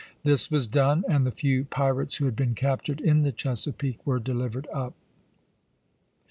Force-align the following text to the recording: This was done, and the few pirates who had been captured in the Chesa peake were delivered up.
This 0.23 0.49
was 0.49 0.65
done, 0.67 1.03
and 1.07 1.27
the 1.27 1.31
few 1.31 1.63
pirates 1.63 2.15
who 2.15 2.25
had 2.25 2.35
been 2.35 2.55
captured 2.55 2.99
in 2.99 3.21
the 3.21 3.31
Chesa 3.31 3.71
peake 3.77 4.03
were 4.03 4.17
delivered 4.17 4.67
up. 4.73 4.95